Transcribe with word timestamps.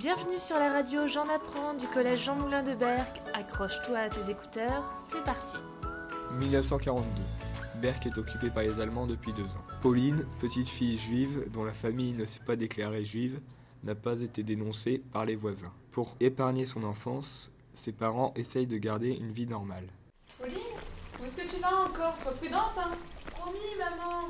Bienvenue 0.00 0.38
sur 0.38 0.58
la 0.58 0.72
radio 0.72 1.06
J'en 1.06 1.26
apprends 1.28 1.74
du 1.74 1.86
collège 1.86 2.24
Jean 2.24 2.34
Moulin 2.34 2.62
de 2.62 2.74
Berck. 2.74 3.20
Accroche-toi 3.34 3.98
à 3.98 4.08
tes 4.08 4.30
écouteurs, 4.30 4.90
c'est 4.90 5.22
parti. 5.24 5.58
1942. 6.38 7.04
Berck 7.82 8.06
est 8.06 8.16
occupé 8.16 8.48
par 8.48 8.62
les 8.62 8.80
Allemands 8.80 9.06
depuis 9.06 9.34
deux 9.34 9.44
ans. 9.44 9.64
Pauline, 9.82 10.24
petite 10.40 10.70
fille 10.70 10.96
juive 10.96 11.44
dont 11.52 11.64
la 11.64 11.74
famille 11.74 12.14
ne 12.14 12.24
s'est 12.24 12.40
pas 12.40 12.56
déclarée 12.56 13.04
juive, 13.04 13.40
n'a 13.84 13.94
pas 13.94 14.18
été 14.18 14.42
dénoncée 14.42 15.02
par 15.12 15.26
les 15.26 15.36
voisins. 15.36 15.72
Pour 15.92 16.16
épargner 16.18 16.64
son 16.64 16.82
enfance, 16.84 17.52
ses 17.74 17.92
parents 17.92 18.32
essayent 18.36 18.66
de 18.66 18.78
garder 18.78 19.10
une 19.10 19.32
vie 19.32 19.46
normale. 19.46 19.88
Pauline, 20.40 20.56
où 21.20 21.26
est-ce 21.26 21.36
que 21.36 21.56
tu 21.56 21.60
vas 21.60 21.78
encore? 21.78 22.16
Sois 22.16 22.32
prudente, 22.32 22.78
hein 22.78 22.92
Promis, 23.32 23.58
maman 23.78 24.28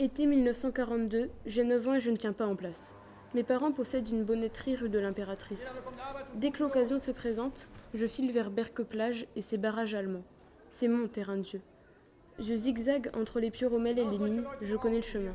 Été 0.00 0.26
1942, 0.26 1.30
j'ai 1.46 1.62
9 1.62 1.86
ans 1.86 1.94
et 1.94 2.00
je 2.00 2.10
ne 2.10 2.16
tiens 2.16 2.32
pas 2.32 2.48
en 2.48 2.56
place. 2.56 2.92
Mes 3.34 3.42
parents 3.42 3.72
possèdent 3.72 4.10
une 4.10 4.22
bonnetterie 4.22 4.76
rue 4.76 4.88
de 4.88 5.00
l'Impératrice. 5.00 5.66
Dès 6.34 6.52
que 6.52 6.62
l'occasion 6.62 7.00
se 7.00 7.10
présente, 7.10 7.68
je 7.92 8.06
file 8.06 8.30
vers 8.30 8.48
Berque-Plage 8.48 9.26
et 9.34 9.42
ses 9.42 9.56
barrages 9.56 9.96
allemands. 9.96 10.22
C'est 10.70 10.86
mon 10.86 11.08
terrain 11.08 11.36
de 11.36 11.44
jeu. 11.44 11.60
Je 12.38 12.54
zigzague 12.54 13.10
entre 13.16 13.40
les 13.40 13.50
Pieux-Rommel 13.50 13.98
et 13.98 14.04
les 14.04 14.18
mines, 14.18 14.44
je 14.62 14.76
connais 14.76 14.98
le 14.98 15.02
chemin. 15.02 15.34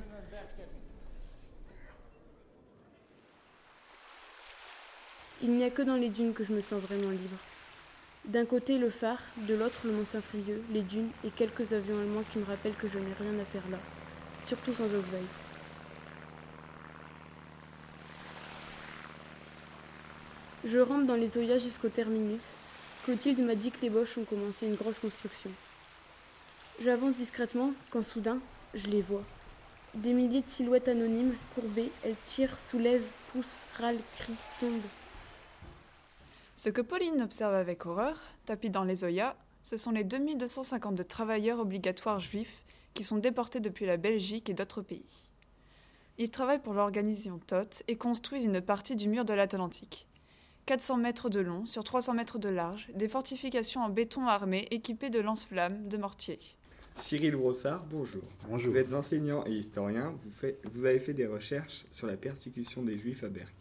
Il 5.41 5.51
n'y 5.51 5.63
a 5.65 5.69
que 5.69 5.81
dans 5.81 5.95
les 5.95 6.09
dunes 6.09 6.33
que 6.33 6.45
je 6.45 6.53
me 6.53 6.61
sens 6.61 6.81
vraiment 6.81 7.11
libre. 7.11 7.37
D'un 8.23 8.45
côté 8.45 8.77
le 8.77 8.89
phare, 8.89 9.21
de 9.47 9.55
l'autre 9.55 9.81
le 9.85 9.91
mont 9.91 10.05
Saint-Frieux, 10.05 10.63
les 10.71 10.83
dunes 10.83 11.09
et 11.25 11.31
quelques 11.31 11.73
avions 11.73 11.99
allemands 11.99 12.23
qui 12.31 12.39
me 12.39 12.45
rappellent 12.45 12.75
que 12.75 12.87
je 12.87 12.99
n'ai 12.99 13.13
rien 13.19 13.37
à 13.41 13.45
faire 13.45 13.67
là, 13.69 13.79
surtout 14.39 14.73
sans 14.73 14.85
Osweiss. 14.85 15.45
Je 20.65 20.79
rentre 20.79 21.05
dans 21.05 21.15
les 21.15 21.37
Oyas 21.37 21.59
jusqu'au 21.59 21.87
terminus. 21.87 22.43
Clotilde 23.05 23.39
m'a 23.39 23.55
dit 23.55 23.71
que 23.71 23.81
les 23.81 23.89
Boches 23.89 24.17
ont 24.17 24.25
commencé 24.25 24.67
une 24.67 24.75
grosse 24.75 24.99
construction. 24.99 25.49
J'avance 26.81 27.15
discrètement 27.15 27.71
quand 27.91 28.03
soudain, 28.03 28.39
je 28.73 28.87
les 28.87 29.01
vois. 29.01 29.23
Des 29.93 30.11
milliers 30.13 30.41
de 30.41 30.47
silhouettes 30.47 30.89
anonymes, 30.89 31.33
courbées, 31.55 31.91
elles 32.03 32.17
tirent, 32.25 32.59
soulèvent, 32.59 33.07
poussent, 33.31 33.63
râlent, 33.77 34.01
crient, 34.17 34.35
tombent. 34.59 34.81
Ce 36.57 36.67
que 36.67 36.81
Pauline 36.81 37.21
observe 37.21 37.53
avec 37.53 37.85
horreur, 37.85 38.19
tapis 38.45 38.69
dans 38.69 38.83
les 38.83 39.05
Oyas, 39.05 39.37
ce 39.63 39.77
sont 39.77 39.91
les 39.91 40.03
2252 40.03 41.05
travailleurs 41.05 41.59
obligatoires 41.59 42.19
juifs 42.19 42.65
qui 42.93 43.03
sont 43.03 43.17
déportés 43.17 43.61
depuis 43.61 43.85
la 43.85 43.95
Belgique 43.95 44.49
et 44.49 44.53
d'autres 44.53 44.81
pays. 44.81 45.29
Ils 46.17 46.29
travaillent 46.29 46.59
pour 46.59 46.73
l'organisation 46.73 47.39
TOT 47.47 47.83
et 47.87 47.95
construisent 47.95 48.43
une 48.43 48.59
partie 48.59 48.97
du 48.97 49.07
mur 49.07 49.23
de 49.23 49.33
l'Atlantique. 49.33 50.05
400 50.69 50.97
mètres 50.97 51.29
de 51.31 51.39
long 51.39 51.65
sur 51.65 51.83
300 51.83 52.13
mètres 52.13 52.37
de 52.37 52.47
large, 52.47 52.89
des 52.93 53.07
fortifications 53.07 53.81
en 53.81 53.89
béton 53.89 54.27
armé 54.27 54.67
équipées 54.69 55.09
de 55.09 55.19
lance-flammes, 55.19 55.87
de 55.87 55.97
mortiers. 55.97 56.37
Cyril 56.95 57.37
Brossard, 57.37 57.87
bonjour. 57.87 58.21
Bonjour. 58.47 58.71
Vous 58.73 58.77
êtes 58.77 58.93
enseignant 58.93 59.43
et 59.47 59.53
historien, 59.53 60.13
vous, 60.23 60.29
faites- 60.29 60.61
vous 60.71 60.85
avez 60.85 60.99
fait 60.99 61.15
des 61.15 61.25
recherches 61.25 61.87
sur 61.89 62.05
la 62.05 62.17
persécution 62.17 62.83
des 62.83 62.99
Juifs 62.99 63.23
à 63.23 63.29
Berck. 63.29 63.55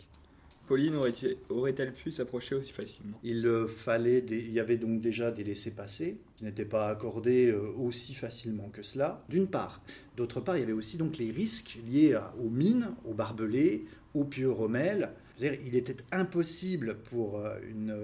Pauline 0.69 0.95
aurait- 0.97 1.15
aurait-elle 1.49 1.95
pu 1.95 2.11
s'approcher 2.11 2.55
aussi 2.55 2.73
facilement? 2.73 3.19
Il 3.25 3.47
euh, 3.47 3.67
fallait 3.67 4.19
il 4.29 4.53
y 4.53 4.61
avait 4.61 4.77
donc 4.77 5.01
déjà 5.01 5.31
des 5.33 5.43
laissés-passer 5.45 6.19
qui 6.37 6.45
n'étaient 6.45 6.65
pas 6.67 6.89
accordés 6.89 7.51
euh, 7.51 7.71
aussi 7.79 8.15
facilement 8.15 8.69
que 8.69 8.83
cela, 8.83 9.25
d'une 9.29 9.49
part. 9.49 9.83
D'autre 10.17 10.41
part, 10.41 10.57
il 10.57 10.61
y 10.61 10.63
avait 10.63 10.73
aussi 10.73 10.99
donc 10.99 11.17
les 11.17 11.31
risques 11.31 11.79
liés 11.89 12.19
aux 12.39 12.51
mines, 12.51 12.91
aux 13.05 13.15
barbelés, 13.15 13.87
aux 14.15 14.25
pieux 14.25 14.51
rommel. 14.51 15.11
Il 15.41 15.75
était 15.77 15.97
impossible 16.13 16.99
pour 17.11 17.39
euh, 17.41 17.57
une 17.69 17.97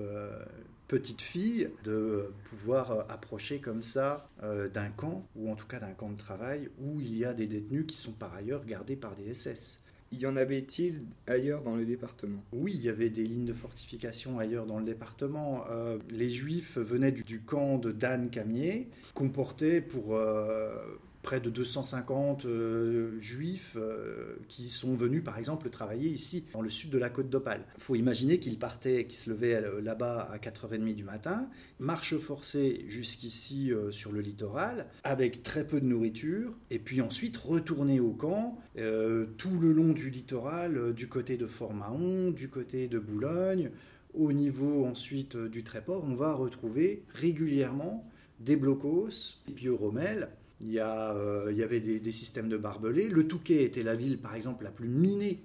petite 0.88 1.22
fille 1.22 1.68
de 1.84 2.30
pouvoir 2.50 3.06
approcher 3.10 3.58
comme 3.58 3.82
ça 3.82 4.28
d'un 4.74 4.90
camp, 4.90 5.26
ou 5.34 5.50
en 5.50 5.56
tout 5.56 5.66
cas 5.66 5.80
d'un 5.80 5.92
camp 5.92 6.10
de 6.10 6.16
travail, 6.18 6.68
où 6.80 7.00
il 7.00 7.16
y 7.16 7.24
a 7.24 7.32
des 7.34 7.46
détenus 7.46 7.86
qui 7.86 7.96
sont 7.96 8.12
par 8.12 8.34
ailleurs 8.34 8.64
gardés 8.66 8.94
par 8.96 9.16
des 9.16 9.32
SS. 9.34 9.82
Y 10.20 10.26
en 10.26 10.36
avait-il 10.36 11.02
ailleurs 11.26 11.62
dans 11.62 11.74
le 11.74 11.84
département? 11.84 12.42
Oui, 12.52 12.72
il 12.74 12.82
y 12.82 12.88
avait 12.88 13.10
des 13.10 13.24
lignes 13.24 13.44
de 13.44 13.52
fortification 13.52 14.38
ailleurs 14.38 14.64
dans 14.64 14.78
le 14.78 14.84
département. 14.84 15.64
Euh, 15.70 15.98
les 16.10 16.30
Juifs 16.30 16.78
venaient 16.78 17.10
du, 17.10 17.40
camp 17.40 17.78
de 17.78 17.90
Dan 17.90 18.30
Camier, 18.30 18.88
comportait 19.14 19.80
pour 19.80 20.14
euh, 20.14 20.76
près 21.24 21.40
de 21.40 21.50
250 21.50 22.44
euh, 22.44 23.20
Juifs 23.20 23.76
euh, 23.76 24.36
qui 24.46 24.68
sont 24.68 24.94
venus, 24.94 25.24
par 25.24 25.38
exemple, 25.38 25.68
travailler 25.70 26.10
ici, 26.10 26.44
dans 26.52 26.60
le 26.60 26.70
sud 26.70 26.90
de 26.90 26.98
la 26.98 27.10
côte 27.10 27.28
d'Opale. 27.28 27.64
Il 27.78 27.82
faut 27.82 27.96
imaginer 27.96 28.38
qu'ils 28.38 28.58
partaient, 28.58 29.06
qu'ils 29.06 29.18
se 29.18 29.30
levaient 29.30 29.54
euh, 29.54 29.80
là-bas 29.80 30.28
à 30.30 30.36
4h30 30.38 30.94
du 30.94 31.02
matin, 31.02 31.48
marche 31.80 32.16
forcée 32.18 32.84
jusqu'ici 32.86 33.72
sur 33.90 34.12
le 34.12 34.20
littoral, 34.20 34.86
avec 35.02 35.42
très 35.42 35.66
peu 35.66 35.80
de 35.80 35.86
nourriture, 35.86 36.52
et 36.70 36.78
puis 36.78 37.00
ensuite 37.00 37.36
retourner 37.38 37.98
au 38.00 38.12
camp 38.12 38.58
tout 38.74 39.58
le 39.58 39.72
long 39.72 39.92
du 39.92 40.10
littoral, 40.10 40.92
du 40.92 41.08
côté 41.08 41.36
de 41.36 41.46
Fort-Mahon, 41.46 42.30
du 42.30 42.48
côté 42.48 42.86
de 42.86 42.98
Boulogne, 42.98 43.70
au 44.12 44.32
niveau 44.32 44.84
ensuite 44.84 45.36
du 45.36 45.64
Tréport, 45.64 46.04
on 46.04 46.14
va 46.14 46.34
retrouver 46.34 47.02
régulièrement 47.14 48.08
des 48.40 48.56
blocos, 48.56 49.38
des 49.46 49.52
pieux 49.52 49.74
rommel. 49.74 50.28
Il 50.64 50.72
y, 50.72 50.80
a, 50.80 51.12
euh, 51.12 51.48
il 51.50 51.58
y 51.58 51.62
avait 51.62 51.80
des, 51.80 52.12
systèmes 52.12 52.48
de 52.48 52.56
barbelés. 52.56 53.08
Le 53.08 53.28
Touquet 53.28 53.64
était 53.64 53.82
la 53.82 53.94
ville, 53.94 54.18
par 54.18 54.34
exemple, 54.34 54.64
la 54.64 54.70
plus 54.70 54.88
minée, 54.88 55.42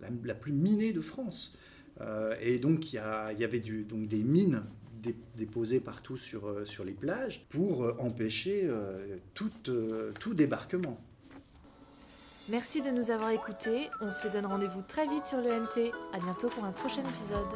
la, 0.00 0.34
plus 0.34 0.52
minée 0.52 0.92
de 0.92 1.00
France. 1.00 1.56
Euh, 2.00 2.34
et 2.40 2.58
donc, 2.58 2.92
il 2.92 2.96
y, 2.96 2.98
avait 2.98 3.60
donc 3.60 4.08
des 4.08 4.24
mines 4.24 4.64
dé- 5.00 5.14
déposées 5.36 5.78
partout 5.78 6.16
sur, 6.16 6.48
euh, 6.48 6.64
sur 6.64 6.84
les 6.84 6.94
plages 6.94 7.46
pour 7.48 7.94
empêcher 8.00 8.68
tout, 9.34 9.50
tout 10.18 10.34
débarquement. 10.34 11.00
Merci 12.48 12.82
de 12.82 12.90
nous 12.90 13.12
avoir 13.12 13.30
écoutés. 13.30 13.88
On 14.00 14.10
se 14.10 14.26
donne 14.26 14.46
rendez-vous 14.46 14.82
très 14.82 15.06
vite 15.06 15.26
sur 15.26 15.38
le 15.38 15.48
NT. 15.48 15.92
À 16.12 16.18
bientôt 16.18 16.48
pour 16.48 16.64
un 16.64 16.72
prochain 16.72 17.02
épisode. 17.02 17.54